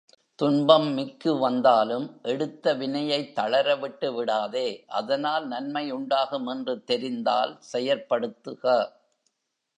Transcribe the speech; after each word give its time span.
துன்பம் 0.39 0.93
மிக்கு 0.93 1.37
வந்தாலும் 1.39 2.19
எடுத்த 2.23 2.73
வினையைத் 2.73 3.35
தளர 3.35 3.75
விட்டுவிடாதே 3.75 4.65
அதனால் 4.87 5.47
நன்மை 5.47 5.91
உண்டாகும் 5.91 6.47
என்று 6.47 6.83
தெரிந்தால் 6.83 7.59
செயற்படுத்துக. 7.73 8.65